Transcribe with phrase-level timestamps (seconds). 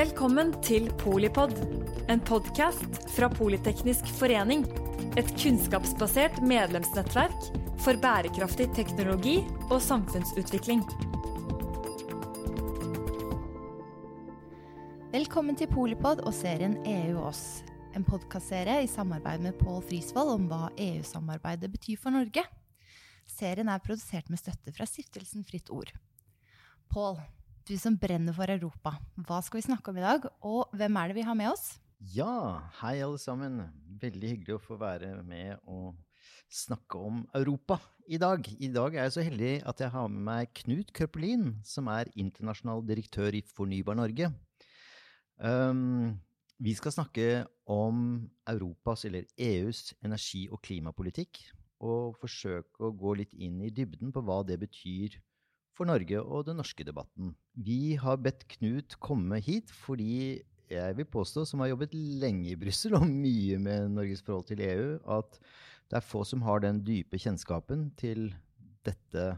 [0.00, 1.50] Velkommen til Polipod,
[2.08, 4.62] en podkast fra Politeknisk forening.
[5.20, 7.48] Et kunnskapsbasert medlemsnettverk
[7.84, 9.34] for bærekraftig teknologi
[9.66, 10.80] og samfunnsutvikling.
[15.12, 17.42] Velkommen til Polipod og serien EU og oss.
[17.92, 22.46] En podkastserie i samarbeid med Pål Frisvold om hva EU-samarbeidet betyr for Norge.
[23.28, 25.92] Serien er produsert med støtte fra stiftelsen Fritt Ord.
[26.88, 27.20] Pål,
[27.70, 28.96] du som brenner for Europa,
[29.28, 31.76] hva skal vi snakke om i dag, og hvem er det vi har med oss?
[32.10, 33.60] Ja, hei alle sammen.
[34.00, 35.94] Veldig hyggelig å få være med og
[36.50, 37.76] snakke om Europa
[38.10, 38.48] i dag.
[38.58, 42.10] I dag er jeg så heldig at jeg har med meg Knut Køppelin, som er
[42.18, 44.32] internasjonal direktør i Fornybar Norge.
[45.38, 46.18] Um,
[46.58, 51.44] vi skal snakke om Europas, eller EUs, energi- og klimapolitikk,
[51.86, 55.20] og forsøke å gå litt inn i dybden på hva det betyr
[55.80, 57.32] for Norge og den norske debatten.
[57.56, 62.58] Vi har bedt Knut komme hit fordi jeg vil påstå, som har jobbet lenge i
[62.58, 65.40] Brussel og mye med Norges forhold til EU, at
[65.90, 68.28] det er få som har den dype kjennskapen til
[68.86, 69.32] dette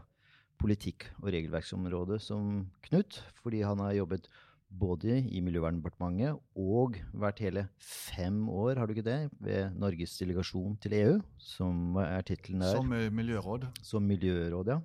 [0.61, 4.29] politikk- og regelverksområdet som Knut, fordi han har jobbet
[4.73, 10.77] både i Miljøverndepartementet og vært hele fem år, har du ikke det, ved Norges delegasjon
[10.81, 12.77] til EU, som er tittelen der.
[12.77, 13.69] Som miljøråd.
[13.85, 14.79] Som miljøråd, ja.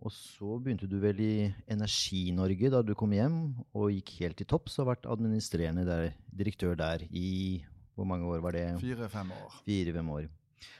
[0.00, 1.32] Og så begynte du vel i
[1.68, 3.40] Energi-Norge da du kom hjem,
[3.76, 7.62] og gikk helt til topps og har vært administrerende der, direktør der i
[7.94, 8.80] Hvor mange år var det?
[8.80, 9.56] Fire-fem år.
[9.66, 10.28] Fire-fem år.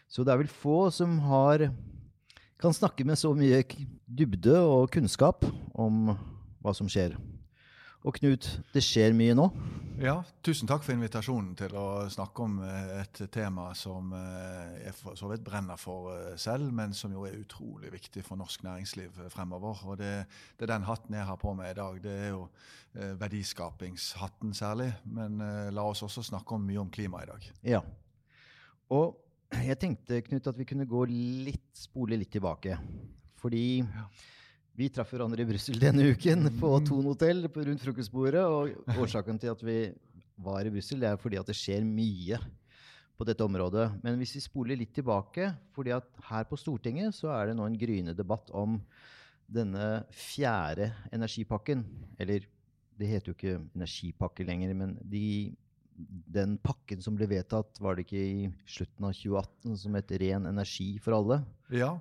[0.08, 1.68] Så det er vel få som har
[2.60, 3.62] kan snakke med så mye
[4.04, 6.14] dybde og kunnskap om
[6.60, 7.14] hva som skjer.
[8.00, 9.50] Og Knut, det skjer mye nå?
[10.00, 14.94] Ja, tusen takk for invitasjonen til å snakke om eh, et tema som eh, jeg
[14.96, 18.64] for så vidt brenner for eh, selv, men som jo er utrolig viktig for norsk
[18.64, 19.84] næringsliv fremover.
[19.84, 20.14] Og det,
[20.56, 22.00] det er den hatten jeg har på meg i dag.
[22.00, 22.46] Det er jo
[23.20, 24.88] verdiskapingshatten særlig.
[25.04, 25.36] Men
[25.70, 27.52] la oss også snakke om mye om klima i dag.
[27.76, 27.84] Ja.
[28.96, 29.20] Og
[29.52, 32.80] jeg tenkte, Knut, at vi kunne gå litt, spole litt tilbake.
[33.38, 34.08] Fordi ja.
[34.78, 36.70] Vi traff hverandre i Brussel denne uken på.
[36.86, 38.44] Thon hotell rundt frokostbordet.
[38.46, 39.78] Og årsaken til at vi
[40.40, 42.38] var i Brussel, er fordi at det skjer mye
[43.20, 43.90] på dette området.
[44.04, 47.66] Men hvis vi spoler litt tilbake, fordi at her på Stortinget så er det nå
[47.68, 48.78] en gryende debatt om
[49.50, 51.84] denne fjerde energipakken.
[52.22, 52.46] Eller
[53.00, 55.50] det heter jo ikke energipakke lenger, men de,
[56.32, 60.48] den pakken som ble vedtatt, var det ikke i slutten av 2018, som het Ren
[60.48, 61.42] energi for alle?
[61.74, 61.98] Ja,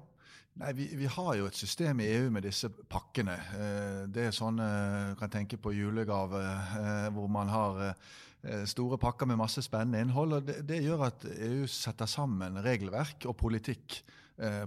[0.59, 3.35] Nei, vi, vi, har jo et system i EU med disse pakkene.
[3.55, 8.99] Eh, det er sånn Du kan tenke på julegave eh, hvor man har eh, store
[8.99, 10.35] pakker med masse spennende innhold.
[10.35, 14.01] og det, det, gjør at EU setter sammen regelverk og politikk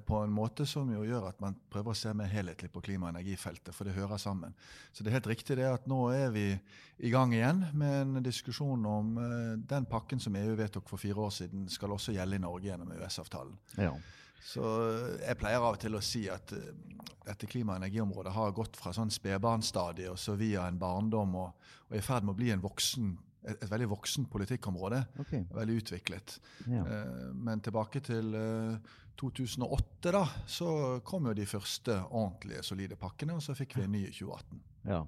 [0.05, 3.07] på en måte som jo gjør at man prøver å se mer helhetlig på klima-
[3.07, 4.53] og energifeltet, for det hører sammen.
[4.93, 6.43] Så det er helt riktig det at nå er vi
[7.01, 9.15] i gang igjen med en diskusjon om
[9.65, 12.93] den pakken som EU vedtok for fire år siden, skal også gjelde i Norge gjennom
[12.99, 13.57] EØS-avtalen.
[13.81, 13.95] Ja.
[14.43, 14.63] Så
[15.23, 16.71] jeg pleier av og til å si at uh,
[17.27, 21.69] dette klima- og energiområdet har gått fra sånn spedbarnsstadiet og så via en barndom og,
[21.89, 23.13] og er i ferd med å bli en voksen,
[23.47, 25.05] et, et veldig voksen politikkområde.
[25.23, 25.47] Okay.
[25.55, 26.37] Veldig utviklet.
[26.67, 26.83] Ja.
[26.83, 30.69] Uh, men tilbake til uh, 2008, da, så
[31.07, 34.63] kom jo de første ordentlige, solide pakkene, og så fikk vi en ny i 2018.
[34.91, 35.03] Ja.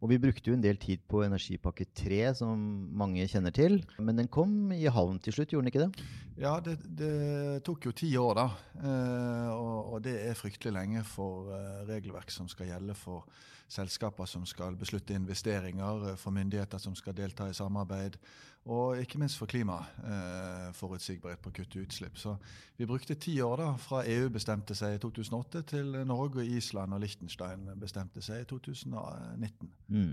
[0.00, 2.56] Og vi brukte jo en del tid på energipakke 3, som
[2.96, 3.82] mange kjenner til.
[4.00, 6.06] Men den kom i havn til slutt, gjorde den ikke det?
[6.40, 8.46] Ja, det, det tok jo ti år, da.
[8.80, 13.28] Eh, og, og, det er fryktelig lenge for eh, regelverk som skal gjelde for
[13.70, 18.16] selskaper som skal beslutte investeringer, eh, for myndigheter som skal delta i samarbeid,
[18.68, 22.18] og ikke minst for klimaforutsigbarhet eh, på å kutte utslipp.
[22.20, 22.34] Så
[22.76, 27.00] vi brukte ti år da, fra EU bestemte seg i 2008 til Norge, Island og
[27.00, 29.72] Liechtenstein bestemte seg i 2019.
[29.88, 30.12] Mm.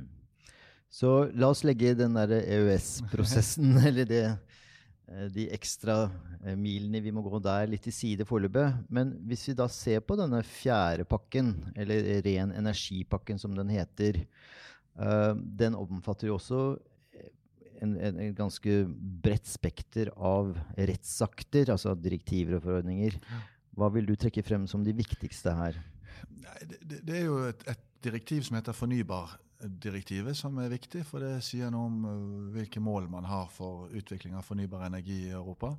[0.87, 4.23] Så la oss legge den der EØS-prosessen, eller det,
[5.11, 6.05] eh, de ekstra
[6.45, 8.69] eh, milene vi må gå der, litt til side foreløpig.
[8.87, 14.23] Men hvis vi da ser på denne fjerde pakken, eller ren energipakken som den heter,
[14.97, 16.61] den omfatter jo også
[17.83, 18.77] en, en, en, ganske
[19.23, 23.17] bredt spekter av rettsakter, altså direktiver og forordninger.
[23.77, 25.77] Hva vil du trekke frem som de viktigste her?
[26.65, 31.03] Det, det, er jo et, et direktiv som heter fornybardirektivet, som er viktig.
[31.05, 35.27] For det sier noe om uh, hvilke mål man har for utvikling av fornybar energi
[35.27, 35.75] i Europa.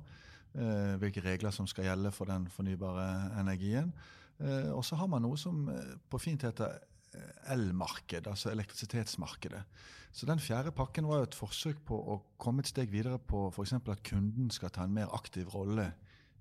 [0.55, 3.09] Uh, hvilke regler som skal gjelde for den fornybare
[3.41, 3.91] energien.
[4.39, 5.67] Uh, og så har man noe som
[6.09, 6.79] på fint heter
[7.49, 9.63] elmarked, altså elektrisitetsmarkedet.
[10.11, 13.47] Så den fjerde pakken var jo et forsøk på å komme et steg videre på
[13.53, 13.75] f.eks.
[13.77, 15.91] at kunden skal ta en mer aktiv rolle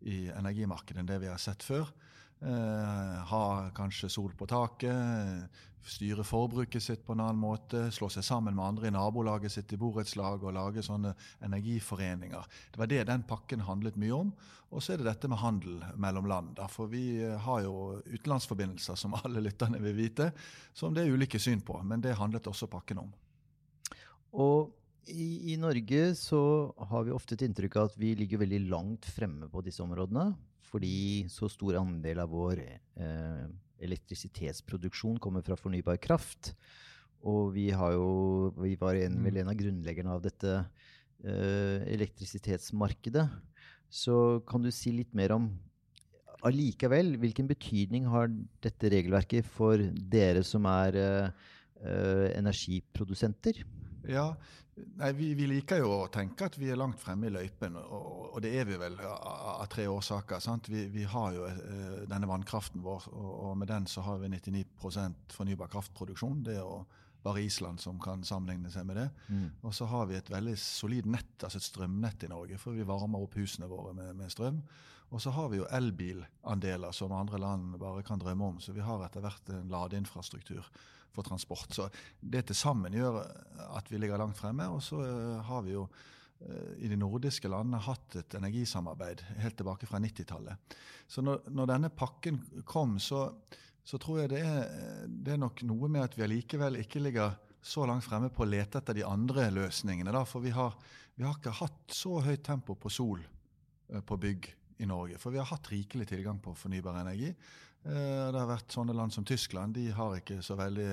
[0.00, 1.90] i energimarkedet enn det vi har sett før.
[2.38, 5.56] Eh, ha kanskje sol på taket,
[5.88, 9.72] styre forbruket sitt på en annen måte, slå seg sammen med andre i nabolaget sitt
[9.74, 12.46] i borettslag og lage sånne energiforeninger.
[12.70, 14.32] Det var det den pakken handlet mye om.
[14.68, 16.52] Og så er det dette med handel mellom land.
[16.58, 16.68] Da.
[16.70, 20.30] For vi eh, har jo utenlandsforbindelser, som alle lytterne vil vite,
[20.76, 21.80] som det er ulike syn på.
[21.82, 23.14] Men det handlet også pakken om.
[24.38, 24.77] Og
[25.08, 26.40] i, i, Norge så
[26.90, 30.32] har vi ofte et inntrykk av at vi ligger veldig langt fremme på disse områdene.
[30.68, 33.44] Fordi så stor andel av vår eh,
[33.84, 36.52] elektrisitetsproduksjon kommer fra fornybar kraft.
[37.24, 39.42] Og vi, jo, vi var en, vel mm.
[39.42, 43.24] en av grunnleggerne av dette eh, elektrisitetsmarkedet.
[43.88, 45.48] Så kan du si litt mer om
[46.46, 48.28] allikevel, hvilken betydning har
[48.62, 49.80] dette regelverket for
[50.12, 51.46] dere som er eh,
[51.78, 53.64] eh energiprodusenter?
[54.08, 54.32] Ja,
[54.98, 58.34] Nei, vi, vi, liker jo å tenke at vi er langt fremme i løypen, og,
[58.34, 60.44] og det er vi vel av, tre årsaker.
[60.68, 64.30] Vi, vi, har jo eh, denne vannkraften vår, og, og, med den så har vi
[64.36, 66.44] 99% fornybar kraftproduksjon.
[66.46, 66.82] Det jo
[67.24, 69.08] bare Island som kan sammenligne seg med det.
[69.28, 69.48] Mm.
[69.66, 72.86] Og så har vi et veldig solid nett, altså et strømnett i Norge, for vi
[72.86, 74.62] varmer opp husene våre med, med strøm.
[75.08, 78.84] Og så har vi jo elbilandeler som andre land bare kan drømme om, så vi
[78.84, 80.66] har etter hvert en ladeinfrastruktur
[81.14, 81.72] for transport.
[81.74, 81.88] Så
[82.20, 83.22] det til sammen gjør
[83.72, 84.68] at vi ligger langt fremme.
[84.70, 85.86] Og så eh, har vi jo
[86.44, 90.76] eh, i de nordiske landene hatt et energisamarbeid helt tilbake fra 90-tallet.
[91.08, 93.24] Så når, når, denne pakken kom, så,
[93.84, 97.38] så tror jeg det er, det er, nok noe med at vi allikevel ikke ligger
[97.64, 100.12] så langt fremme på å lete etter de andre løsningene.
[100.14, 100.22] Da.
[100.28, 100.76] For vi har,
[101.16, 105.18] vi har ikke hatt så høyt tempo på sol eh, på bygg i Norge.
[105.18, 107.32] For vi har hatt rikelig tilgang på fornybar energi.
[107.82, 109.76] Eh, det har vært sånne land som Tyskland.
[109.78, 110.90] De har ikke så veldig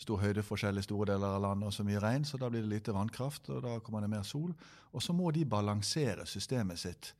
[0.00, 2.72] stor høydeforskjell i store deler av landet og så mye regn, så da blir det
[2.72, 4.54] lite vannkraft, og da kommer det mer sol.
[4.96, 7.10] Og så må de balansere systemet sitt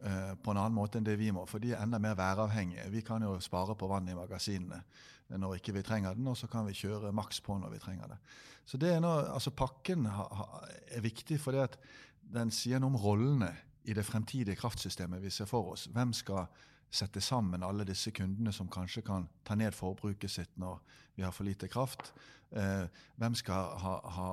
[0.00, 2.88] eh, på en annen måte enn det vi må, for de er enda mer væravhengige.
[2.90, 4.82] Vi kan jo spare på vann i magasinene
[5.26, 8.12] når ikke vi trenger den, og så kan vi kjøre maks på når vi trenger
[8.12, 8.18] det.
[8.66, 11.74] Så det er noe, altså Pakken er viktig fordi at
[12.34, 13.50] den sier noe om rollene
[13.86, 15.86] i det fremtidige kraftsystemet vi ser for oss.
[15.94, 16.46] Hvem skal
[16.90, 20.80] sette sammen alle disse kundene som kanskje kan ta ned forbruket sitt når
[21.16, 22.12] vi har for lite kraft?
[22.50, 22.86] Eh,
[23.16, 24.28] hvem skal ha, ha,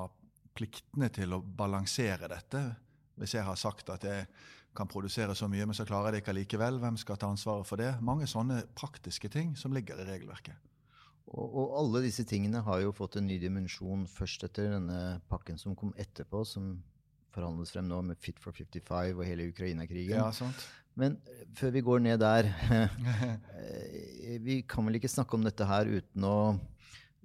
[0.54, 2.62] pliktene til å balansere dette?
[3.18, 4.28] Hvis jeg har sagt at jeg
[4.78, 7.66] kan produsere så mye, men så klarer jeg det ikke likevel, hvem skal ta ansvaret
[7.70, 7.92] for det?
[8.02, 10.58] Mange sånne praktiske ting som ligger i regelverket.
[11.34, 15.58] Og, og, alle disse tingene har jo fått en ny dimensjon først etter denne pakken
[15.62, 16.76] som kom etterpå, som
[17.34, 20.18] forhandles frem nå med Fit for 55 og hele Ukraina-krigen.
[20.20, 20.66] Ja, sant.
[21.00, 25.66] Men eh, før vi går ned der eh, Vi kan vel ikke snakke om dette
[25.66, 26.38] her uten å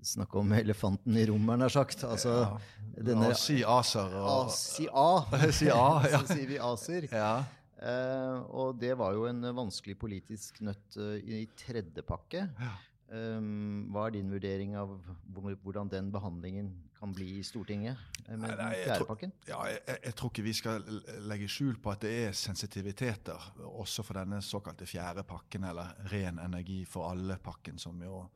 [0.08, 2.04] snakke om elefanten i rommet, nær sagt.
[2.06, 3.02] Altså, ja.
[3.10, 4.14] denne, si ACER.
[4.22, 5.08] Og, si A.
[5.58, 6.20] si A ja.
[6.22, 7.08] Så sier vi ACER.
[7.12, 7.32] Ja.
[7.78, 12.46] Uh, og det var jo en vanskelig politisk nøtt uh, i tredje pakke.
[12.58, 12.72] Ja.
[13.08, 14.90] Um, hva er din vurdering av
[15.32, 16.66] hvordan den behandlingen
[16.98, 17.96] kan bli i Stortinget
[18.26, 20.84] eh, med nei, nei, tror, Ja, jeg, jeg, tror ikke vi skal
[21.24, 26.42] legge skjul på at det er sensitiviteter også for denne såkalte fjerde pakken, eller ren
[26.42, 28.26] energi for alle-pakken, som jo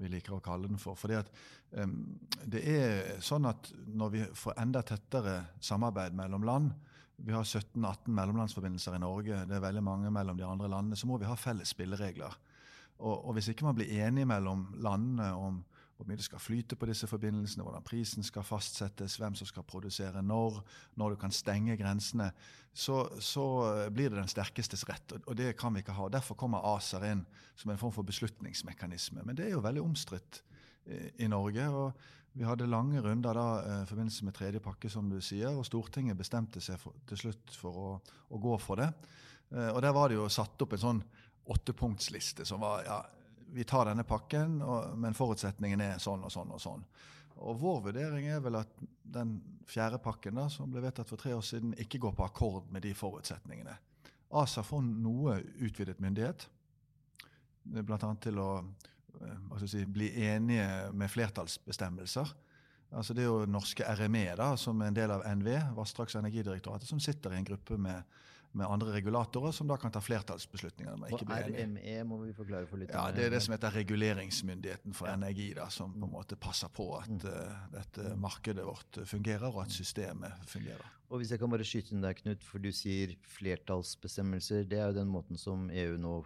[0.00, 0.96] vi liker å kalle den for.
[0.98, 1.28] Fordi at
[1.76, 2.00] um,
[2.48, 6.72] det er sånn at når vi får enda tettere samarbeid mellom land,
[7.16, 11.06] vi har 17-18 mellomlandsforbindelser i Norge, det er veldig mange mellom de andre landene, så
[11.06, 12.34] må vi ha felles spilleregler.
[12.98, 15.62] Og, og, hvis ikke man blir enige mellom landene om
[15.94, 19.66] hvor mye det skal flyte på disse forbindelsene, hvordan prisen skal fastsettes, hvem som skal
[19.66, 20.58] produsere når,
[20.98, 22.32] når du kan stenge grensene,
[22.74, 23.44] så, så
[23.94, 25.14] blir det den sterkestes rett.
[25.14, 26.08] Og, og, det kan vi ikke ha.
[26.10, 27.22] Derfor kommer ACER inn
[27.54, 29.22] som en form for beslutningsmekanisme.
[29.22, 30.42] Men det er jo veldig omstridt
[30.90, 31.68] i, i Norge.
[31.70, 35.54] og vi hadde lange runder da, eh, i forbindelse med tredje pakke, som du sier,
[35.54, 37.90] og Stortinget bestemte seg for, til slutt for å,
[38.26, 38.88] å, gå for det.
[39.54, 41.02] Eh, og Der var det jo satt opp en sånn
[41.50, 43.00] åttepunktsliste som var ja,
[43.54, 46.86] vi tar denne pakken, og, men forutsetningen er sånn og sånn og sånn.
[47.44, 48.70] Og Vår vurdering er vel at
[49.14, 49.36] den
[49.68, 52.84] fjerde pakken da, som ble vedtatt for tre år siden, ikke går på akkord med
[52.86, 53.76] de forutsetningene.
[54.34, 56.46] ASA får noe utvidet myndighet,
[57.64, 58.10] bl.a.
[58.22, 62.34] til å eh, si, bli enige med flertallsbestemmelser.
[62.94, 65.48] Altså Det er jo norske RME, da, som er en del av NV,
[65.78, 68.02] Vassdrags- og energidirektoratet, som sitter i en gruppe med
[68.54, 71.00] med andre regulatorer, som da kan ta flertallsbeslutninger.
[71.10, 72.92] Og RME må vi forklare for litt.
[72.94, 75.16] Ja, Det er det som heter reguleringsmyndigheten for ja.
[75.18, 77.24] energi, da, som på en måte passer på at mm.
[77.26, 80.86] uh, dette markedet vårt fungerer, og at systemet fungerer.
[81.10, 84.64] Og Hvis jeg kan bare skyte inn der, Knut, for du sier flertallsbestemmelser.
[84.70, 86.20] Det er jo den måten som EU nå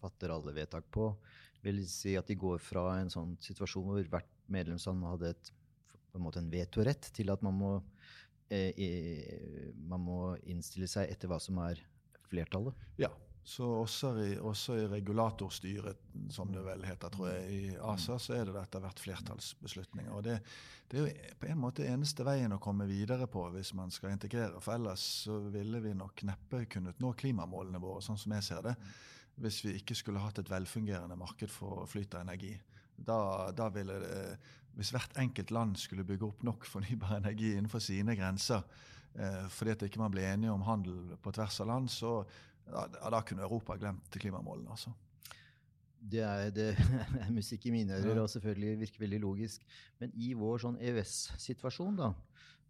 [0.00, 1.10] fatter alle vedtak på.
[1.64, 5.50] Vil si at de går fra en sånn situasjon hvor hvert medlemsland hadde et,
[6.10, 7.72] på en måte en vetorett, til at man må
[8.50, 11.80] man må innstille seg etter hva som er
[12.30, 12.86] flertallet?
[13.00, 13.10] Ja,
[13.42, 18.34] Så også i, også i regulatorstyret, som det vel heter, tror jeg, i ASA, så
[18.36, 20.12] er det etter hvert flertallsbeslutninger.
[20.12, 20.36] Og det,
[20.90, 24.12] det, er jo på en måte eneste veien å komme videre på hvis man skal
[24.12, 24.60] integrere.
[24.60, 28.66] For ellers så ville vi nok neppe kunnet nå klimamålene våre, sånn som jeg ser
[28.68, 28.76] det,
[29.40, 32.52] hvis vi ikke skulle hatt et velfungerende marked for flyt av energi.
[33.00, 33.96] Da, da ville
[34.78, 38.62] Hvis hvert enkelt land skulle bygge opp nok fornybar energi innenfor sine grenser,
[39.14, 42.20] eh, fordi at ikke man ble enige om handel på tvers av land, så
[42.70, 44.70] ja, da kunne Europa glemt klimamålene.
[44.70, 44.92] altså.
[46.00, 46.68] Det er, det
[47.22, 49.66] er musikk i mine ører og selvfølgelig virker veldig logisk.
[50.00, 52.12] Men i vår sånn EØS-situasjon, da,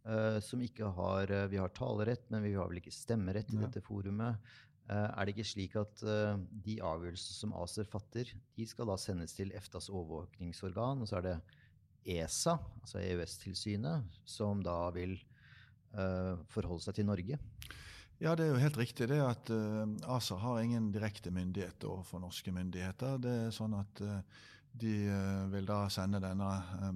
[0.02, 3.60] eh, som ikke har eh, Vi har talerett, men vi har vel ikke stemmerett i
[3.60, 4.50] dette forumet.
[4.90, 9.36] Eh, er det ikke slik at de avgjørelser som ACER fatter, de skal da sendes
[9.36, 11.36] til EFTAs overvåkningsorgan, og så er det
[12.04, 15.16] ESA, altså EØS-tilsynet, som da vil
[15.96, 17.38] uh, forholde seg til Norge?
[18.20, 19.84] Ja, det er jo helt riktig det at uh,
[20.16, 23.20] ASA har ingen direkte myndighet overfor norske myndigheter.
[23.22, 24.46] Det er sånn at uh,
[24.80, 24.92] de
[25.50, 26.48] vil da sende denne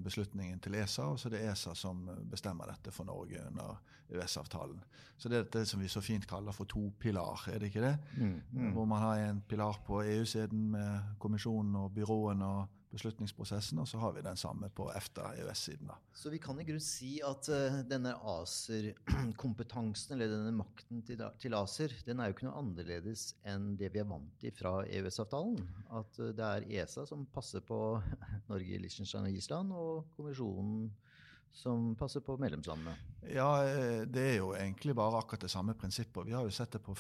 [0.05, 3.81] beslutningen til ESA, og så er det ESA som bestemmer dette for Norge under
[4.15, 4.79] EØS-avtalen.
[5.19, 7.83] Så det er dette som vi så fint kaller for to pilar, er det ikke
[7.83, 7.97] det?
[8.19, 13.89] Mm, Hvor man har en pilar på EU-siden med kommisjonen og byråene og beslutningsprosessen, og
[13.91, 15.91] så har vi den samme på EFTA-EØS-siden.
[16.15, 21.59] Så vi kan i grunn si at uh, denne ACER-kompetansen, eller denne makten til, til
[21.59, 25.59] ACER, den er jo ikke noe annerledes enn det vi er vant til fra EØS-avtalen.
[26.01, 27.81] At uh, det er ESA som passer på
[28.51, 30.89] Norge, Liechtenstein og Island, og kommisjonen
[31.55, 32.97] som passer på medlemslandene.
[33.31, 36.27] Ja, eh, det er jo egentlig bare akkurat det samme prinsippet.
[36.27, 36.97] Vi har jo sett det på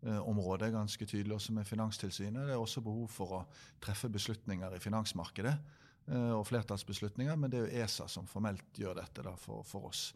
[0.00, 2.46] finansområdet ganske tydelig, også med Finanstilsynet.
[2.46, 3.44] Det er også behov for å
[3.80, 5.54] treffe beslutninger i finansmarkedet,
[6.08, 9.90] eh, og flertallsbeslutninger, men det er jo ESA som formelt gjør dette da for, for
[9.90, 10.12] oss.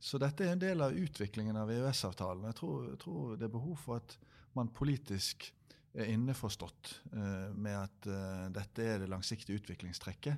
[0.00, 2.44] Så dette er en del av utviklingen av EØS-avtalen.
[2.44, 4.16] Jeg jeg tror det er behov for at
[4.54, 5.52] man politisk
[5.94, 10.36] er innforstått eh, med at eh, dette er det langsiktige utviklingstrekket.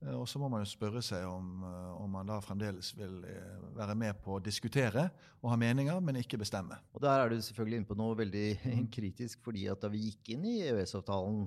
[0.00, 3.20] Eh, Og så må man jo spørre seg om, eh, om man da fremdeles vil
[3.28, 5.08] eh, være med på å diskutere
[5.40, 6.78] og ha meninger, men ikke bestemme.
[6.94, 8.46] Og der er du selvfølgelig inne på noe veldig
[8.96, 11.44] kritisk, fordi at da vi gikk inn i EØS-avtalen,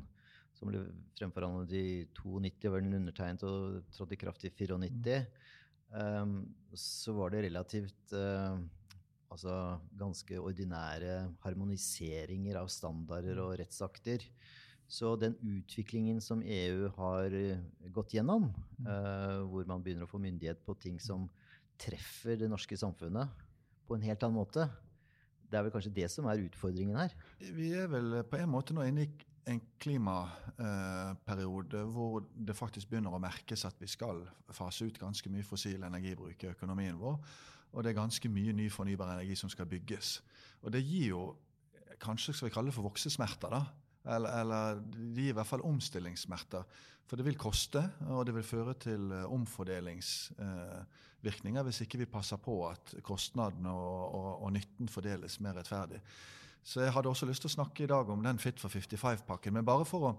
[0.53, 0.83] som ble
[1.17, 5.15] fremforhandlet i 92 og den undertegnet og trådte i kraft i 94,
[5.89, 6.35] mm.
[6.77, 8.13] så var det relativt
[9.33, 9.55] altså
[9.97, 14.27] ganske ordinære harmoniseringer av standarder og rettsakter.
[14.87, 17.61] Så den utviklingen som EU har eh,
[17.93, 18.51] gått gjennom,
[18.85, 21.25] uh, hvor man begynner å få myndighet på ting som
[21.79, 23.29] treffer det norske samfunnet
[23.87, 24.67] på en helt annen måte,
[25.49, 27.13] det er vel kanskje det som er utfordringen her.
[27.39, 29.11] Vi er vel på en måte nå inne i
[29.49, 34.23] en klimaperiode hvor det faktisk begynner å merkes at vi skal
[34.55, 37.17] fase ut ganske mye fossil energibruk i økonomien vår.
[37.73, 40.21] Og det er ganske mye ny fornybar energi som skal bygges.
[40.63, 41.23] Og det gir jo
[42.03, 43.49] kanskje skal vi kalle det for voksesmerter.
[43.53, 43.61] da,
[44.05, 46.63] eller, eller de gir i hvert fall omstillingssmerter.
[47.07, 52.11] For det vil koste, og det vil føre til eh, omfordelingsvirkninger eh, hvis ikke vi
[52.11, 55.99] passer på at kostnadene og, og, og nytten fordeles mer rettferdig.
[56.63, 59.53] Så jeg hadde også lyst til å snakke i dag om den Fit for 55-pakken.
[59.53, 60.11] Men bare for, å,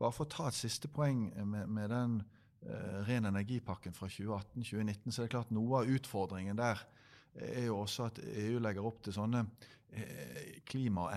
[0.00, 2.22] bare for å ta et siste poeng med, med den
[2.64, 6.78] eh, ren energipakken fra 2018-2019, så er det klart noe av utfordringen der
[7.38, 9.44] er jo også at EU legger opp til sånne
[9.94, 11.14] eh, klima- og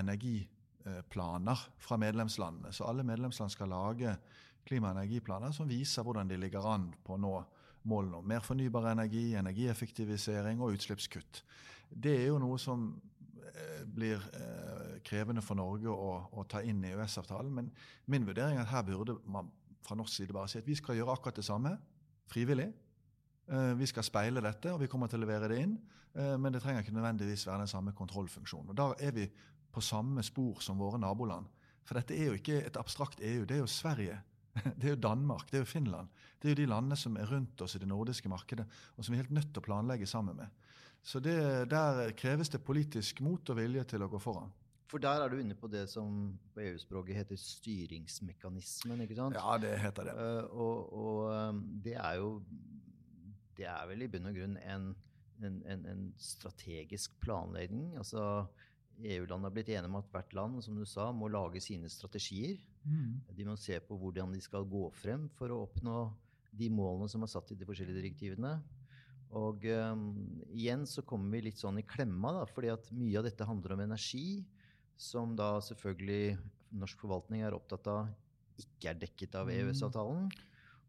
[0.85, 2.73] energiplaner fra medlemslandene.
[2.73, 4.15] Så alle medlemsland skal lage
[4.65, 7.33] klima- og energiplaner som viser hvordan de ligger an på å nå
[7.83, 11.43] målene om mer fornybar energi, energieffektivisering og utslippskutt.
[11.89, 12.85] Det er jo noe som
[13.43, 17.51] eh, blir eh, krevende for Norge å, å ta inn i EØS-avtalen.
[17.51, 17.71] Men
[18.05, 19.51] min vurdering er at her burde man
[19.83, 21.75] fra norsk side bare si at vi skal gjøre akkurat det samme,
[22.31, 22.69] frivillig.
[23.51, 25.75] Eh, vi skal speile dette, og vi kommer til å levere det inn.
[26.15, 28.69] Eh, men det trenger ikke nødvendigvis være den samme kontrollfunksjonen.
[28.71, 29.27] Og Da er vi
[29.73, 31.49] på samme spor som våre naboland.
[31.83, 34.21] For dette er jo ikke et abstrakt EU, det er jo Sverige.
[34.77, 36.07] Det er jo Danmark, det er jo Finland.
[36.37, 39.11] Det er jo de landene som er rundt oss i det nordiske markedet, og som
[39.11, 40.45] vi er helt nødt til å planlegge sammen med.
[41.01, 44.53] Så det, der kreves det politisk mot og vilje til å gå foran.
[44.85, 49.39] For der er du inne på det som på EU-språket heter styringsmekanismen, ikke sant?
[49.41, 50.13] Ja, det heter det.
[50.13, 52.43] Eh, og og det er jo
[53.57, 54.91] Det er vel i bunn og grunn en,
[55.43, 57.93] en, en, en strategisk planlegging.
[58.01, 58.47] Altså
[59.03, 62.59] EU-landene har blitt enige om at hvert land som du sa, må lage sine strategier.
[63.33, 65.97] De må se på hvordan de skal gå frem for å oppnå
[66.53, 68.57] de målene som er satt i de forskjellige direktivene.
[69.33, 70.03] Og um,
[70.53, 73.73] igjen så kommer vi litt sånn i klemma, da, fordi at mye av dette handler
[73.73, 74.43] om energi,
[74.93, 76.35] som da selvfølgelig
[76.77, 78.11] norsk forvaltning er opptatt av
[78.61, 79.55] ikke er dekket av Mm.
[79.55, 80.27] EØS-avtalen.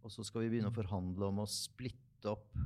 [0.04, 2.56] Og så skal vi begynne å forhandle om å splitte opp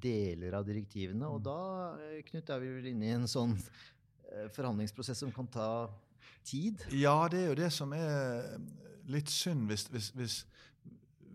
[0.00, 1.26] deler av direktivene.
[1.28, 1.44] Og Mm.
[1.44, 3.56] da, eh, Knut, er vi vel inne i en sånn
[4.32, 5.90] eh, forhandlingsprosess som kan ta
[6.44, 6.80] tid?
[6.92, 8.58] Ja, det er jo det som er
[9.06, 10.44] litt synd hvis, hvis, hvis,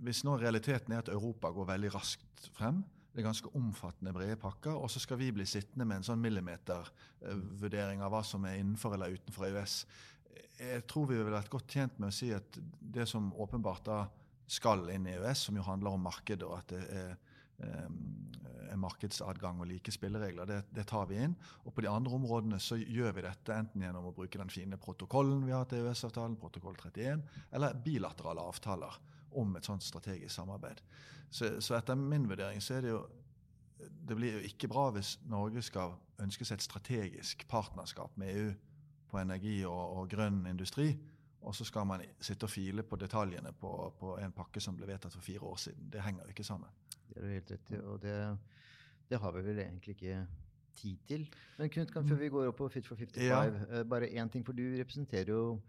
[0.01, 2.83] hvis nå realiteten er at Europa går veldig raskt frem.
[3.13, 4.75] Det er ganske omfattende, brede pakker.
[4.75, 8.93] Og så skal vi bli sittende med en sånn millimetervurdering av hva som er innenfor
[8.93, 9.85] eller utenfor EØS.
[10.59, 14.01] Jeg tror vi ville vært godt tjent med å si at det som åpenbart da
[14.47, 17.15] skal inn i EØS, som jo handler om marked og at det er
[18.79, 20.47] markedsadgang og like spilleregler.
[20.49, 21.35] Det, det, tar vi inn.
[21.65, 24.79] Og på de andre områdene så gjør vi dette enten gjennom å bruke den fine
[24.81, 27.23] protokollen vi har til EØS-avtalen, protokoll 31,
[27.55, 28.99] eller bilaterale avtaler
[29.35, 30.81] om et sånt strategisk samarbeid.
[31.29, 33.05] Så, så, etter min vurdering så er det jo
[34.07, 38.53] Det blir jo ikke bra hvis Norge skal ønske seg et strategisk partnerskap med EU
[39.11, 40.93] på energi og, og grønn industri,
[41.45, 44.87] og så skal man sitte og file på detaljene på, på en pakke som ble
[44.89, 45.89] vedtatt for fire år siden.
[45.93, 46.69] Det henger jo ikke sammen.
[47.07, 47.79] Det er du helt rett i.
[47.83, 48.15] Og det,
[49.09, 50.19] det, har vi vel egentlig ikke
[50.75, 51.27] tid til.
[51.59, 53.43] Men Knut, kan, før vi går opp på Fit for 55, ja.
[53.45, 54.45] uh, bare én ting.
[54.45, 55.59] For du representerer jo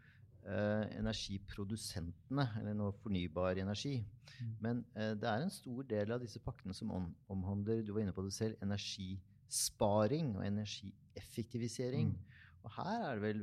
[0.47, 3.99] eh, energiprodusentene, eller nå fornybar energi.
[4.40, 4.54] Mm.
[4.61, 8.04] Men eh, det er en stor del av disse pakkene som om, omhandler du var
[8.04, 12.14] inne på det selv, energisparing og energieffektivisering.
[12.14, 12.36] Mm.
[12.66, 13.42] Og her vel,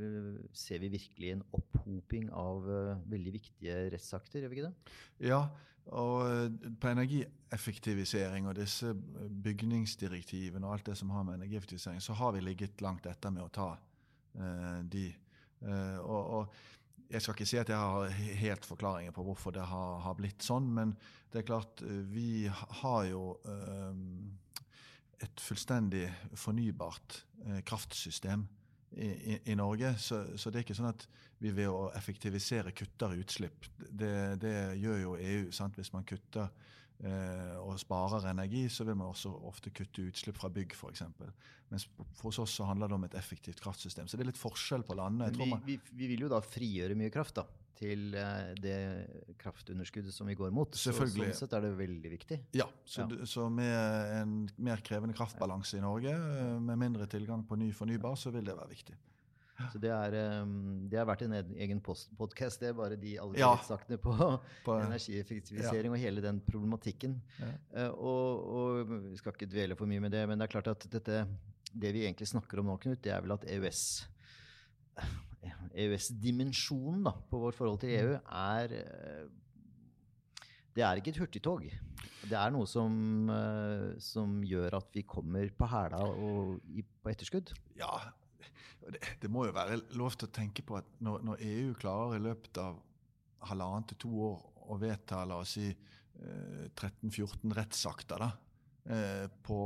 [0.51, 2.65] ser vi virkelig en opphoping av
[3.07, 4.97] veldig viktige rettsakter, gjør vi ikke det?
[5.31, 5.45] Ja,
[5.91, 8.93] og eh, på energieffektivisering og disse
[9.43, 13.43] bygningsdirektivene og alt det som har med energieffektivisering, så har vi ligget langt etter med
[13.43, 15.09] å ta uh, de.
[15.63, 16.55] Uh, og, og,
[17.13, 20.41] jeg skal ikke si at jeg har helt forklaringer på hvorfor det har, har blitt
[20.41, 20.95] sånn, men
[21.29, 23.91] det er klart, vi har jo uh,
[25.21, 26.07] et fullstendig
[26.39, 27.19] fornybart
[27.67, 28.47] kraftsystem
[28.95, 29.95] i, i, i Norge.
[29.99, 31.07] Så, så, det er ikke sånn at
[31.43, 33.67] vi ved å effektivisere kutter utslipp.
[33.77, 35.49] Det, det gjør jo EU.
[35.55, 35.79] Sant?
[35.79, 36.47] Hvis man kutter
[37.03, 41.03] eh, og sparer energi, så vil man også ofte kutte utslipp fra bygg f.eks.
[41.73, 41.87] Mens
[42.19, 44.07] for oss så handler det om et effektivt kraftsystem.
[44.07, 45.33] Så det er litt forskjell på landene.
[45.35, 48.77] Vi, vi, vi, vil jo da frigjøre mye kraft, da til eh, det
[49.41, 50.75] kraftunderskuddet som vi går mot.
[50.75, 51.31] Selvfølgelig.
[51.31, 52.39] Så, sånn sett er det veldig viktig.
[52.57, 53.29] Ja, så, ja.
[53.29, 53.73] så, med
[54.19, 58.47] en mer krevende kraftbalanse i Norge, eh, med mindre tilgang på ny fornybar, så vil
[58.47, 58.99] det være viktig.
[59.71, 60.53] Så det, er, eh,
[60.89, 63.51] det har vært en egen podkast, det er bare de alle ja.
[63.53, 64.15] rettsaktene på,
[64.65, 65.95] på energieffektivisering ja.
[65.95, 67.19] og hele den problematikken.
[67.39, 67.89] Ja.
[67.93, 70.87] Og, og, Vi skal ikke dvele for mye med det, men det er klart at
[70.91, 71.25] dette,
[71.73, 73.85] det vi egentlig snakker om nå, Knut, det er vel at EØS
[75.73, 79.25] EØS-dimensjonen på vårt forhold til EU er eh,
[80.73, 81.65] Det er ikke et hurtigtog.
[82.23, 86.59] Det er noe som, eh, som gjør at vi kommer på hæla og
[87.03, 87.53] på etterskudd.
[87.77, 87.91] Ja,
[88.89, 92.17] det, det, må jo være lov til å tenke på at når, når EU klarer
[92.17, 92.79] i løpet av
[93.49, 94.41] halvannet til to år
[94.73, 95.67] å vedta la oss si
[96.23, 98.29] 13-14 eh, rettsakter da,
[98.83, 99.57] på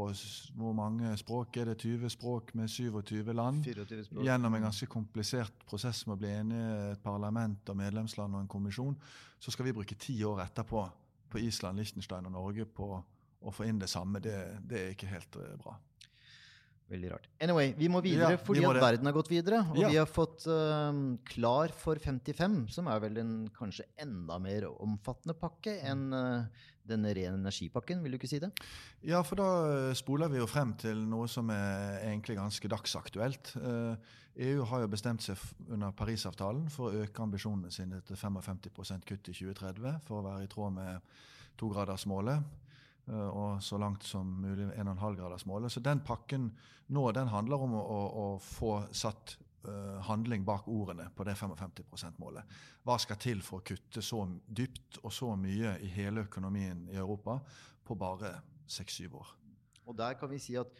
[0.59, 1.79] hvor mange språk er det?
[1.81, 3.63] 20 språk med 27 land.
[3.65, 4.23] 24 språk.
[4.27, 8.51] Gjennom en ganske komplisert prosess med å bli enige et parlament og medlemsland og en
[8.51, 8.93] kommisjon.
[9.39, 10.83] Så skal vi bruke ti år etterpå
[11.33, 12.91] på Island, Liechtenstein og Norge på
[13.41, 14.21] å få inn det samme.
[14.23, 14.37] Det,
[14.69, 15.75] det er ikke helt uh, bra.
[16.87, 17.27] Veldig rart.
[17.43, 19.59] Anyway, vi må videre ja, fordi må at verden har gått videre.
[19.73, 19.89] Og ja.
[19.91, 20.95] vi har fått uh,
[21.27, 27.11] Klar for 55, som er vel en kanskje enda mer omfattende pakke enn uh, denne
[27.15, 28.49] ren energipakken, vil du ikke si det?
[29.05, 33.51] Ja, for da eh, spoler vi jo frem til noe som er egentlig ganske dagsaktuelt.
[33.59, 33.97] Uh,
[34.47, 39.31] EU har jo bestemt seg under Parisavtalen for å øke ambisjonene sine til 55% kutt
[39.31, 41.11] i 2030 for å være i tråd med
[41.57, 42.66] togradersmålet.
[43.07, 45.71] Eh, og så langt som mulig 1,5-gradersmålet.
[45.71, 46.49] Så den pakken
[46.91, 51.81] nå den handler om å, å, få satt uh, handling bak ordene på det 55
[51.83, 52.59] %-målet.
[52.87, 56.95] Hva skal til for å kutte så dypt og så mye i hele økonomien i
[56.95, 57.41] Europa
[57.83, 58.37] på bare
[58.71, 59.33] 6-7 år?
[59.87, 60.71] Og der kan vi si at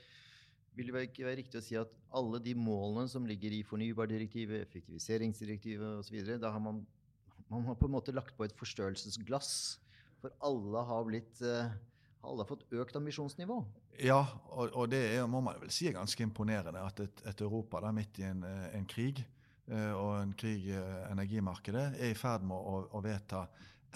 [0.78, 4.62] vil det ikke være riktig å si at alle de målene som ligger i fornybardirektivet,
[4.68, 6.84] effektiviseringsdirektivet osv., da har man,
[7.52, 9.52] man har på en måte lagt på et forstørrelsesglass,
[10.22, 11.74] for alle har blitt uh,
[12.28, 13.58] alle har fått økt ambisjonsnivå.
[14.04, 14.20] Ja,
[14.52, 16.84] og, og det er, må man vel si er ganske imponerende.
[16.84, 19.24] At et, et Europa da, midt i en, eh, en krig,
[19.72, 20.78] eh, og en krig i
[21.12, 23.48] energimarkedet, er i ferd med å, å vedta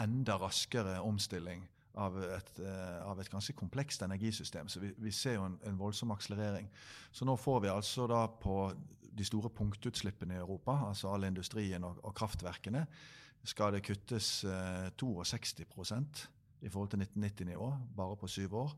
[0.01, 1.67] enda raskere omstilling
[1.99, 4.69] av et, eh, av et, ganske komplekst energisystem.
[4.69, 6.69] Så vi, vi ser jo en, en, voldsom akselerering.
[7.11, 8.63] Så nå får vi altså da på
[9.11, 12.85] de store punktutslippene i Europa, altså all industrien og, og kraftverkene,
[13.43, 15.67] skal det kuttes eh, 62
[16.61, 18.73] i forhold til 1990-nivå, bare på syv år.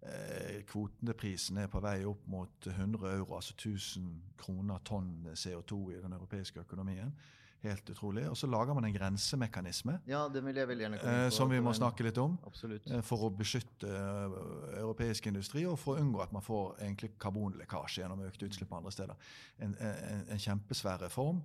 [0.00, 4.08] Eh, kvoteprisen er på vei opp mot 100 euro, altså 1000
[4.40, 7.12] kroner tonn CO2 i den europeiske økonomien.
[7.60, 8.24] Helt utrolig.
[8.30, 12.38] Og så lager man en grensemekanisme ja, eh, som vi må snakke litt om.
[12.64, 14.36] Eh, for å beskytte eh,
[14.80, 18.94] europeisk industri og for å unngå at man får egentlig karbonlekkasje gjennom økte utslipp andre
[18.96, 19.28] steder.
[19.60, 21.42] En, en, en kjempesvær reform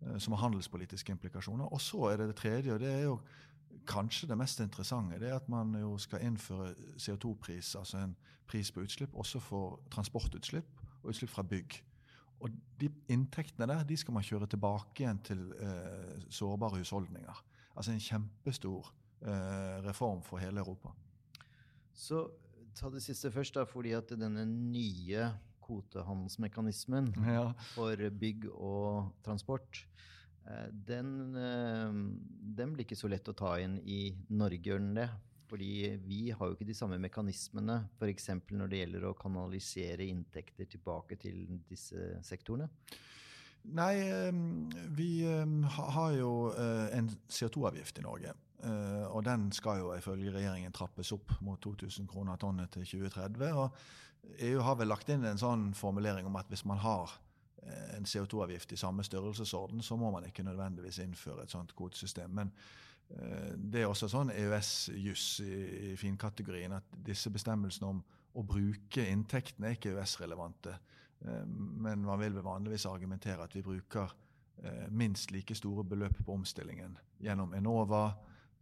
[0.00, 1.68] eh, som har handelspolitiske implikasjoner.
[1.68, 3.18] Og så er det det tredje, og det er jo
[3.88, 8.14] kanskje det mest interessante, det er at man jo skal innføre CO2-pris, altså en
[8.48, 11.78] pris på utslipp, også for transportutslipp og utslipp fra bygg.
[12.40, 17.40] Og de inntektene der de skal man kjøre tilbake igjen til eh, sårbare husholdninger.
[17.76, 20.92] Altså en kjempestor eh, reform for hele Europa.
[21.94, 22.28] Så
[22.78, 25.32] ta det siste først, da, fordi at denne nye
[25.66, 27.52] kvotehandelsmekanismen Ja.
[27.74, 29.86] for bygg og transport,
[30.72, 31.96] den, eh,
[32.58, 35.08] den blir ikke så lett å ta inn i Norge, gjør den det?
[35.48, 38.28] Fordi vi har jo ikke de samme mekanismene, f.eks.
[38.52, 42.68] når det gjelder å kanalisere inntekter tilbake til disse sektorene.
[43.78, 44.32] Nei, eh,
[44.96, 48.34] vi eh, har jo eh, en CO2-avgift i Norge.
[48.64, 53.52] Eh, Og den skal jo ifølge regjeringen trappes opp mot 2000 kroner tonnet til 2030.
[53.54, 53.72] Og
[54.44, 57.27] EU har vel lagt inn en sånn formulering om at hvis man har eh,
[57.96, 62.30] en CO2-avgift i samme størrelsesorden, så må man ikke nødvendigvis innføre et sånt kvotesystem.
[62.30, 62.52] Men
[63.10, 65.58] eh, det er også sånn EØS-juss i,
[65.90, 68.02] i finkategorien at disse bestemmelsene om
[68.38, 70.78] å bruke inntektene er ikke EØS-relevante.
[71.24, 71.44] Eh,
[71.82, 74.14] Men man vil vanligvis argumentere at vi bruker
[74.62, 78.06] eh, minst like store beløp på omstillingen gjennom Enova,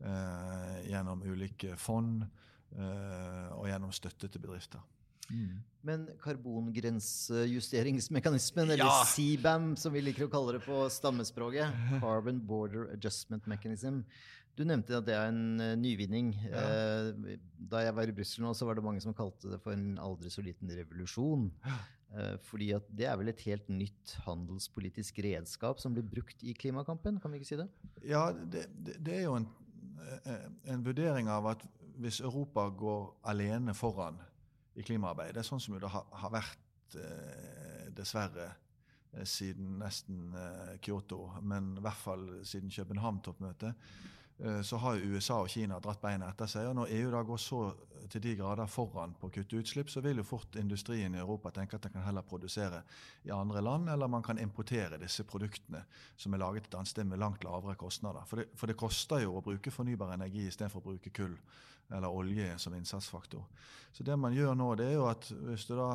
[0.00, 4.80] eh, gjennom ulike fond eh, og gjennom støtte til bedrifter.
[5.86, 9.04] Men karbongrensejusteringsmekanismen, eller Ja.
[9.06, 11.66] CBAM som vi liker å kalle det på stammespråket,
[12.02, 14.00] Carbon Border Adjustment Mechanism,
[14.56, 16.34] du nevnte at det er en eh, nyvinning.
[16.48, 17.12] Ja.
[17.70, 19.98] Da jeg var i Brussel nå, så var det mange som kalte det for en
[20.00, 21.52] aldri så liten revolusjon.
[22.16, 26.54] Eh, Fordi at det er vel et helt nytt handelspolitisk redskap som blir brukt i
[26.56, 27.68] klimakampen, kan vi ikke si det?
[28.06, 29.48] Ja, det, det, er jo en,
[30.24, 31.66] eh, en vurdering av at
[32.00, 34.18] hvis Europa går alene foran
[34.76, 41.22] i klimaarbeidet, det sånn som det har, vært eh, dessverre eh, siden nesten eh, Kyoto,
[41.42, 43.88] men i hvert fall siden København-toppmøtet,
[44.36, 46.66] så har USA og Kina dratt beina etter seg.
[46.68, 47.60] og Når EU da går så
[48.10, 51.50] til de grader foran på å kutte utslipp, så vil jo fort industrien i Europa
[51.54, 52.82] tenke at den kan heller produsere
[53.24, 55.82] i andre land, eller man kan importere disse produktene
[56.16, 58.26] som er laget et annet sted med langt lavere kostnader.
[58.28, 61.34] For det, for det koster jo å bruke fornybar energi istedenfor å bruke kull
[61.86, 63.44] eller olje som innsatsfaktor.
[63.94, 65.90] Så det man gjør nå, det er jo at hvis du da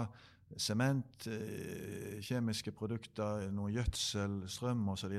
[0.60, 5.14] Sement, eh, kjemiske produkter, noe gjødsel, strøm osv.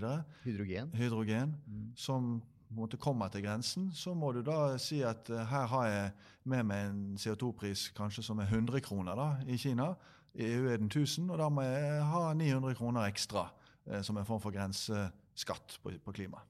[0.45, 0.91] Hydrogen.
[0.93, 1.55] Hydrogen.
[1.97, 5.67] Som på en måte kommer til grensen, så må du da si at eh, her
[5.71, 6.13] har jeg
[6.53, 9.93] med meg en CO2-pris kanskje som er 100 kroner da, i Kina.
[10.33, 13.47] I EU er den 1000, og da må jeg ha 900 kroner ekstra
[13.87, 16.41] eh, som en form for grenseskatt på, på klima.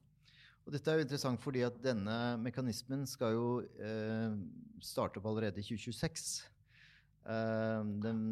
[0.63, 3.47] Og dette er jo interessant fordi at denne mekanismen skal jo
[3.83, 4.35] eh,
[4.83, 6.29] starte opp allerede i 2026.
[7.23, 8.23] Eh, den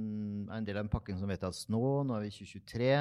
[0.47, 1.83] er en del av den pakken som vedtas nå.
[2.07, 2.93] Nå er vi i 2023.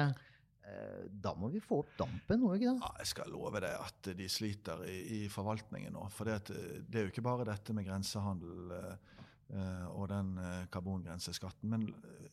[0.70, 2.84] Eh, da må vi få opp dampen nå, ikke sant?
[2.86, 6.06] Ja, jeg skal love deg at de sliter i, i forvaltningen nå.
[6.14, 9.18] For det, eh, det er jo ikke bare dette med grensehandel eh,
[9.56, 10.36] eh, og den
[10.72, 11.88] karbongrenseskatten, men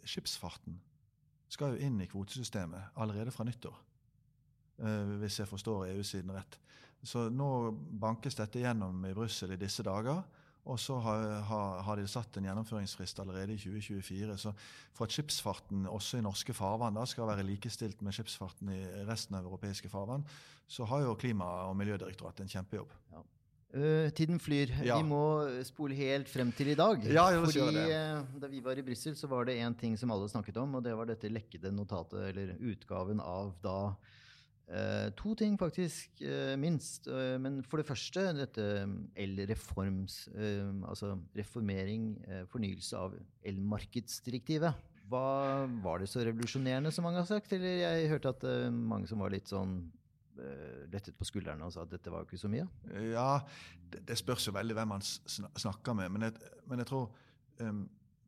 [0.07, 0.77] skipsfarten
[1.51, 3.77] skal jo inn i kvotesystemet allerede fra nyttår.
[4.77, 6.59] Eh, hvis jeg forstår EU-siden rett.
[7.01, 7.71] Så nå
[8.01, 10.21] bankes dette gjennom i Brussel i disse dager.
[10.67, 14.37] Og så har, har, har de satt en gjennomføringsfrist allerede i 2024.
[14.41, 14.51] Så
[14.95, 19.39] for at skipsfarten også i norske farvann da skal være likestilt med skipsfarten i resten
[19.39, 20.27] av europeiske farvann,
[20.67, 22.91] så har jo Klima- og miljødirektoratet en kjempejobb.
[23.77, 24.71] Eh, tiden flyr.
[24.83, 24.95] Ja.
[24.97, 25.21] Vi må
[25.67, 27.03] spole helt frem til i dag.
[27.11, 30.29] Ja, fordi uh, da vi var i Brussel, så var det én ting som alle
[30.31, 33.79] snakket om, og det var dette lekkede notatet, eller utgaven av da
[35.15, 37.07] to ting, faktisk, eh, minst.
[37.07, 38.65] Eh, men for det første dette
[39.15, 43.15] elreforms, eh, altså reformering, eh, fornyelse av
[43.47, 44.75] elmarkedsdirektivet.
[45.07, 47.53] Hva var det så revolusjonerende, som mange har sagt?
[47.53, 49.89] Eller jeg hørte at eh, mange som var litt sånn
[50.37, 52.67] eh, lettet på skuldrene og sa at dette var jo ikke så mye.
[53.13, 53.39] Ja,
[53.89, 56.11] det, det spørs jo veldig hvem man snakker med.
[56.11, 57.07] Men jeg, men jeg tror
[57.63, 57.85] um,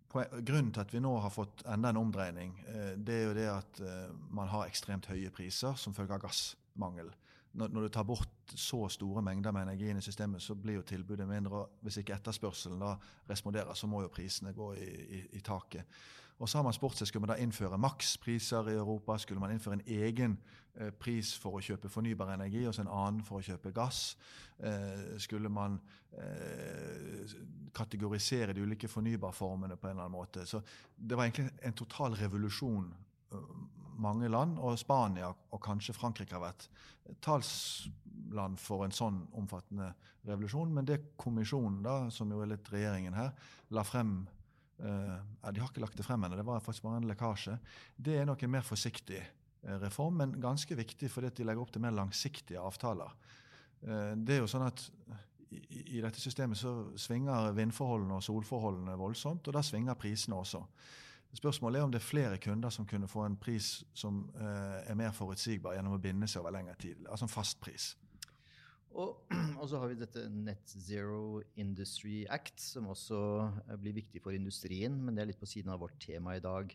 [0.10, 3.50] Grunnen til at vi nå har fått enda en omdreining, eh, det er jo det
[3.52, 7.12] at eh, man har ekstremt høye priser som følge av gassmangel.
[7.60, 10.86] Når, du tar bort så store mengder med energi inn i systemet, så blir jo
[10.86, 11.64] tilbudet mindre.
[11.64, 12.94] og Hvis ikke etterspørselen da
[13.30, 16.02] responderer, så må jo prisene gå i, i, i taket.
[16.40, 19.18] Og så har man spurt seg, Skulle man da innføre makspriser i Europa?
[19.18, 20.38] Skulle man innføre en egen
[20.76, 24.16] eh, pris for å kjøpe fornybar energi, og så en annen for å kjøpe gass?
[24.60, 25.76] Eh, skulle man
[26.16, 27.36] eh,
[27.76, 30.46] kategorisere de ulike fornybarformene på en eller annen måte?
[30.48, 30.64] Så
[30.96, 32.88] det var egentlig en total revolusjon.
[33.34, 33.52] eh,
[34.00, 36.70] Mange land, og Spania og kanskje Frankrike har vært
[37.20, 39.90] talsland for en sånn omfattende
[40.24, 40.72] revolusjon.
[40.72, 43.34] Men det kommisjonen, da, som jo er litt regjeringen her,
[43.76, 44.22] la frem
[44.80, 47.58] Eh, ja, De har ikke lagt det frem ennå, det var faktisk bare en lekkasje.
[47.98, 49.22] Det er nok en mer forsiktig
[49.84, 53.12] reform, men ganske viktig fordi de legger opp til mer langsiktige avtaler.
[53.80, 54.86] Det er jo sånn at
[55.52, 60.64] i, i dette systemet så svinger vindforholdene og solforholdene voldsomt, og da svinger prisene også.
[61.34, 64.98] Spørsmålet er om det er flere kunder som kunne få en pris som uh, er
[64.98, 67.04] mer forutsigbar gjennom å binde seg over lengre tid.
[67.06, 67.92] Altså en fast pris.
[68.96, 69.20] Og,
[69.60, 73.20] og, så har vi dette Net Zero Industry Act, som også
[73.68, 74.96] eh, blir viktig for industrien.
[75.04, 76.74] Men det er litt på siden av vårt tema i dag.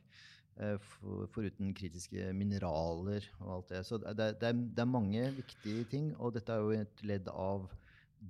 [0.54, 3.80] Eh, for, foruten kritiske mineraler og alt det.
[3.88, 6.12] Så det, det, det, er, mange viktige ting.
[6.18, 7.66] Og dette er jo et ledd av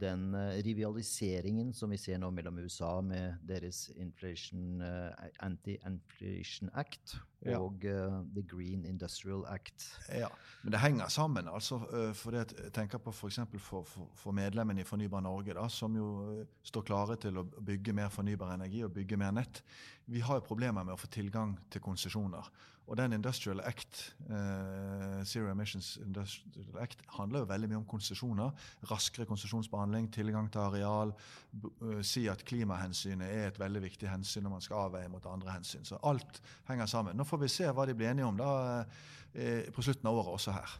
[0.01, 5.13] den uh, rivaliseringen som vi ser nå mellom USA med deres uh,
[5.45, 7.59] Anti-Inflation Act ja.
[7.59, 9.87] og uh, The Green Industrial Act.
[10.09, 10.29] Ja,
[10.63, 11.49] Men det henger sammen.
[11.49, 11.79] altså,
[12.15, 13.41] for det, Jeg tenker på f.eks.
[13.59, 17.93] For, for, for medlemmene i Fornybar Norge, da, som jo står klare til å bygge
[17.93, 19.63] mer fornybar energi og bygge mer nett.
[20.07, 22.51] Vi har jo problemer med å få tilgang til konsesjoner.
[22.87, 28.51] Og den Industrial Act, eh, Zero Emissions Industrial Act handler jo veldig mye om konsesjoner.
[28.91, 31.15] Raskere konsesjonsbehandling, tilgang til areal.
[31.81, 35.55] Uh, si at klimahensynet er et veldig viktig hensyn når man skal avveie mot andre
[35.57, 35.87] hensyn.
[35.89, 37.17] Så alt henger sammen.
[37.17, 38.85] Nå får vi se hva de blir enige om da,
[39.33, 40.77] eh, på slutten av året også her.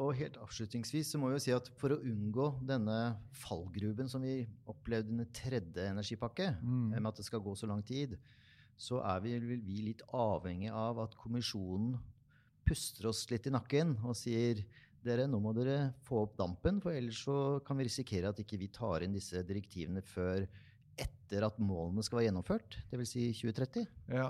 [0.00, 4.22] Og helt avslutningsvis så må vi jo si at for å unngå denne fallgruben som
[4.24, 4.38] vi
[4.70, 6.94] opplevde under tredje energipakke, mm.
[6.94, 8.16] med at det skal gå så lang tid,
[8.76, 11.96] så er vi, vi litt avhengig av at kommisjonen
[12.66, 14.62] puster oss litt i nakken og sier
[15.02, 17.22] dere, nå må dere få opp dampen, for ellers
[17.66, 20.46] kan vi risikere at ikke vi tar inn disse direktivene før
[21.00, 23.14] etter at målene skal være gjennomført, dvs.
[23.14, 23.88] Si 2030?
[24.12, 24.28] Ja,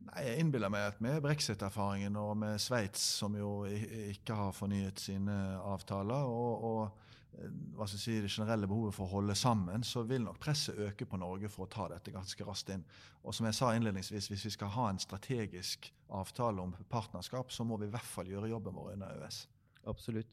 [0.00, 5.02] Nei, Jeg innbiller meg at med brexit-erfaringen og med Sveits, som jo ikke har fornyet
[5.02, 7.09] sine avtaler, og, og
[7.40, 10.78] hva skal jeg si, det generelle behovet for å holde sammen, så vil nok presset
[10.84, 12.84] øke på Norge for å ta dette ganske raskt inn.
[13.24, 15.88] Og som jeg sa innledningsvis, hvis vi skal ha en strategisk
[16.20, 19.42] avtale om partnerskap, så må vi i hvert fall gjøre jobben vår under EØS.
[19.90, 20.32] Absolutt.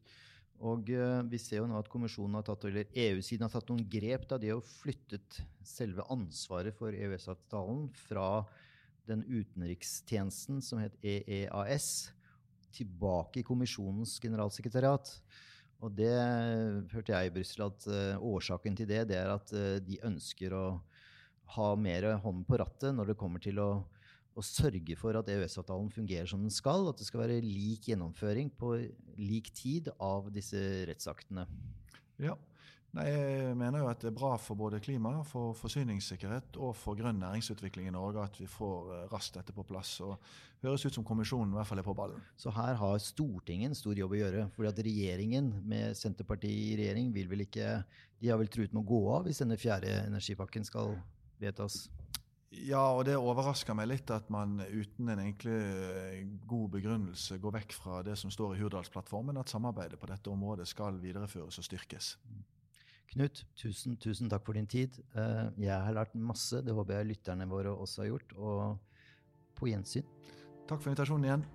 [0.68, 3.86] Og uh, vi ser jo nå at kommisjonen har tatt, eller EU-siden har tatt noen
[3.88, 8.30] grep da de har flyttet selve ansvaret for EØS-avtalen fra
[9.08, 12.10] den utenrikstjenesten som het EEAS,
[12.78, 15.08] tilbake i kommisjonens generalsekretariat.
[15.86, 16.14] Og det
[16.94, 20.56] hørte jeg i Brussel at uh, årsaken til det, det er at uh, de ønsker
[20.58, 20.66] å
[21.58, 23.70] ha mer hånd på rattet når det kommer til å,
[24.34, 26.90] å sørge for at EØS-avtalen fungerer som den skal.
[26.90, 28.74] At det skal være lik gjennomføring på
[29.22, 30.60] lik tid av disse
[30.90, 31.46] rettsaktene.
[32.22, 32.34] Ja,
[32.98, 36.98] Nei, Jeg mener jo at det er bra for både klima, for forsyningssikkerhet og for
[36.98, 40.00] grønn næringsutvikling i Norge at vi får eh, raskt dette på plass.
[40.02, 40.18] og
[40.64, 42.24] høres ut som kommisjonen i hvert fall er på ballen.
[42.40, 44.48] Så her har Stortinget en stor jobb å gjøre.
[44.56, 47.84] fordi at regjeringen, med Senterpartiet i regjering, vil vel ikke
[48.20, 50.96] De har vel truet med å gå av hvis denne fjerde energipakken skal
[51.38, 51.84] vedtas?
[52.50, 57.60] Ja, og det overrasker meg litt at man uten en egentlig eh, god begrunnelse går
[57.60, 61.68] vekk fra det som står i Hurdalsplattformen, at samarbeidet på dette området skal videreføres og
[61.68, 62.16] styrkes.
[63.18, 65.00] Knut, tusen, tusen takk for din tid.
[65.18, 66.60] Eh, jeg har lært masse.
[66.62, 68.36] Det håper jeg lytterne våre også har gjort.
[68.38, 70.06] Og på gjensyn.
[70.70, 71.48] Takk for invitasjonen igjen.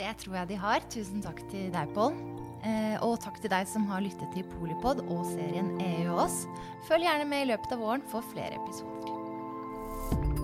[0.00, 0.82] Det tror jeg de har.
[0.90, 2.18] Tusen takk til deg, Pål.
[2.66, 6.42] Eh, og takk til deg som har lyttet til Polipod og serien EU og oss.
[6.90, 9.19] Følg gjerne med i løpet av våren for flere episoder.